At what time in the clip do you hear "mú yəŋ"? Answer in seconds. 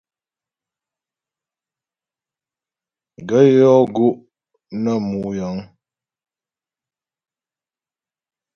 5.07-5.55